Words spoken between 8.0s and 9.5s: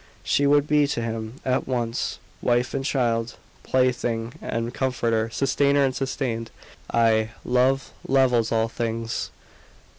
levels all things.